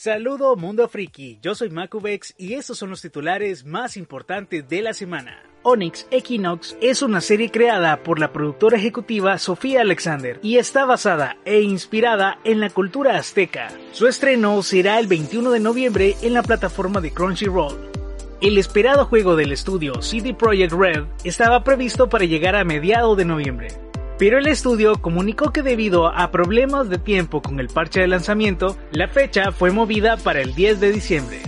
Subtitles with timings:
[0.00, 4.94] Saludo Mundo Friki, yo soy Makubex y estos son los titulares más importantes de la
[4.94, 5.42] semana.
[5.64, 11.36] Onyx Equinox es una serie creada por la productora ejecutiva Sofía Alexander y está basada
[11.44, 13.72] e inspirada en la cultura azteca.
[13.90, 17.90] Su estreno será el 21 de noviembre en la plataforma de Crunchyroll.
[18.40, 23.24] El esperado juego del estudio CD Projekt Red estaba previsto para llegar a mediados de
[23.24, 23.66] noviembre,
[24.18, 28.76] pero el estudio comunicó que debido a problemas de tiempo con el parche de lanzamiento,
[28.90, 31.40] la fecha fue movida para el 10 de diciembre.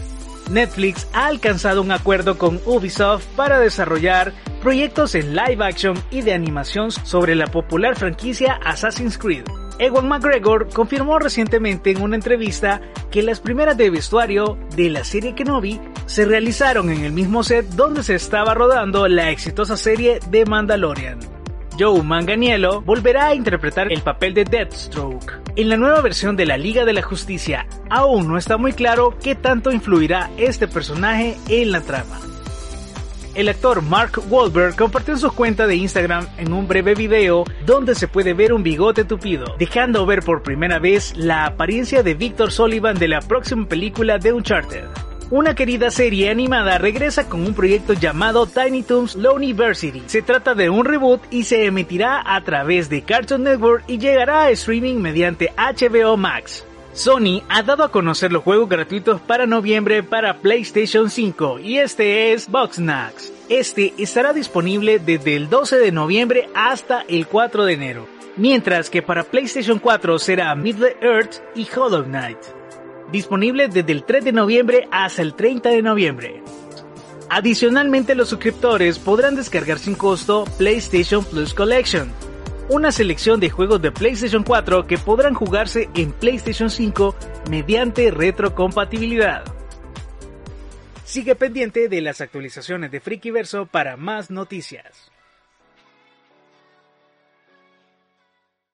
[0.51, 6.33] Netflix ha alcanzado un acuerdo con Ubisoft para desarrollar proyectos en live action y de
[6.33, 9.45] animación sobre la popular franquicia Assassin's Creed.
[9.78, 15.34] Ewan McGregor confirmó recientemente en una entrevista que las primeras de vestuario de la serie
[15.34, 20.45] Kenobi se realizaron en el mismo set donde se estaba rodando la exitosa serie de
[20.45, 21.30] Mandalorian.
[21.80, 25.41] Joe Manganiello volverá a interpretar el papel de Deathstroke.
[25.57, 29.16] En la nueva versión de la Liga de la Justicia, aún no está muy claro
[29.23, 32.20] qué tanto influirá este personaje en la trama.
[33.34, 37.95] El actor Mark Wahlberg compartió en su cuenta de Instagram en un breve video donde
[37.95, 42.53] se puede ver un bigote tupido, dejando ver por primera vez la apariencia de Victor
[42.53, 47.92] Sullivan de la próxima película de Uncharted una querida serie animada regresa con un proyecto
[47.92, 50.03] llamado Tiny Toons University.
[50.06, 54.42] Se trata de un reboot y se emitirá a través de Cartoon Network y llegará
[54.42, 56.67] a streaming mediante HBO Max.
[56.92, 62.33] Sony ha dado a conocer los juegos gratuitos para noviembre para PlayStation 5 y este
[62.33, 63.33] es Boxnax.
[63.48, 69.03] Este estará disponible desde el 12 de noviembre hasta el 4 de enero, mientras que
[69.03, 72.59] para PlayStation 4 será Middle Earth y Hollow Knight
[73.12, 76.42] disponible desde el 3 de noviembre hasta el 30 de noviembre.
[77.28, 82.11] Adicionalmente los suscriptores podrán descargar sin costo PlayStation Plus Collection,
[82.69, 87.14] una selección de juegos de PlayStation 4 que podrán jugarse en PlayStation 5
[87.48, 89.45] mediante retrocompatibilidad.
[91.05, 95.11] Sigue pendiente de las actualizaciones de Frikiverso para más noticias.